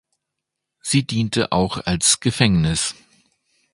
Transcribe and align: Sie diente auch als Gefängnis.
Sie 0.81 1.05
diente 1.05 1.51
auch 1.51 1.77
als 1.85 2.21
Gefängnis. 2.21 2.95